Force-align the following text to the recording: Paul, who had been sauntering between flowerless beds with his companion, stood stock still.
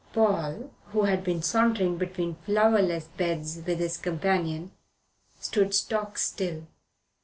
Paul, 0.13 0.71
who 0.93 1.03
had 1.03 1.23
been 1.23 1.43
sauntering 1.43 1.99
between 1.99 2.33
flowerless 2.43 3.03
beds 3.05 3.57
with 3.57 3.77
his 3.77 3.97
companion, 3.97 4.71
stood 5.39 5.75
stock 5.75 6.17
still. 6.17 6.65